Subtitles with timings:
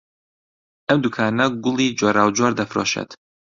[0.87, 3.09] ئەم دوکانە گوڵی جۆراوجۆر دەفرۆشێت.